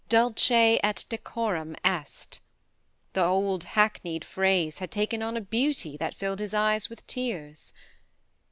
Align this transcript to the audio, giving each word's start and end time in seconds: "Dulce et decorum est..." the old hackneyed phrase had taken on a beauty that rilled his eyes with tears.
"Dulce 0.09 0.49
et 0.49 1.05
decorum 1.09 1.75
est..." 1.85 2.39
the 3.13 3.23
old 3.23 3.63
hackneyed 3.65 4.25
phrase 4.25 4.79
had 4.79 4.89
taken 4.89 5.21
on 5.21 5.37
a 5.37 5.41
beauty 5.41 5.95
that 5.95 6.19
rilled 6.19 6.39
his 6.39 6.55
eyes 6.55 6.89
with 6.89 7.05
tears. 7.05 7.71